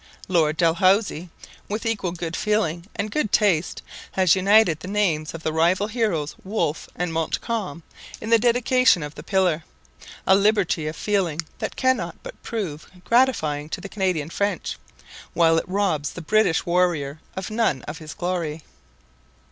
Lord 0.27 0.57
Dalhousie, 0.57 1.29
with 1.69 1.85
equal 1.85 2.11
good 2.11 2.35
feeling 2.35 2.87
and 2.95 3.11
good 3.11 3.31
taste, 3.31 3.83
has 4.13 4.35
united 4.35 4.79
the 4.79 4.87
names 4.87 5.35
of 5.35 5.43
the 5.43 5.53
rival 5.53 5.85
heroes 5.85 6.33
Wolfe 6.43 6.89
and 6.95 7.13
Montcalm 7.13 7.83
in 8.19 8.31
the 8.31 8.39
dedication 8.39 9.03
of 9.03 9.13
the 9.13 9.21
pillar 9.21 9.63
a 10.25 10.35
liberality 10.35 10.87
of 10.87 10.95
feeling 10.95 11.41
that 11.59 11.75
cannot 11.75 12.15
but 12.23 12.41
prove 12.41 12.89
gratifying 13.05 13.69
to 13.69 13.79
the 13.79 13.89
Canadian 13.89 14.31
French, 14.31 14.79
while 15.35 15.59
it 15.59 15.69
robs 15.69 16.13
the 16.13 16.21
British 16.23 16.65
warrior 16.65 17.19
of 17.35 17.51
none 17.51 17.83
of 17.83 17.99
his 17.99 18.15
glory. 18.15 18.63